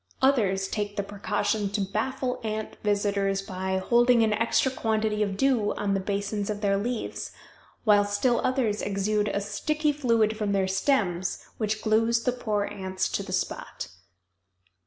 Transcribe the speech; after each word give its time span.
Others 0.19 0.67
take 0.69 0.95
the 0.95 1.03
precaution 1.03 1.69
to 1.73 1.81
baffle 1.81 2.41
ant 2.43 2.75
visitors 2.81 3.43
by 3.43 3.77
holding 3.77 4.23
an 4.23 4.33
extra 4.33 4.71
quantity 4.71 5.21
of 5.21 5.37
dew 5.37 5.75
on 5.75 5.93
the 5.93 5.99
basins 5.99 6.49
of 6.49 6.61
their 6.61 6.75
leaves, 6.75 7.31
while 7.83 8.03
still 8.03 8.41
others 8.43 8.81
exude 8.81 9.27
a 9.27 9.39
sticky 9.39 9.91
fluid 9.91 10.35
from 10.37 10.53
their 10.53 10.67
stems 10.67 11.43
which 11.59 11.83
glues 11.83 12.23
the 12.23 12.31
poor 12.31 12.63
ants 12.65 13.09
to 13.09 13.21
the 13.21 13.31
spot. 13.31 13.89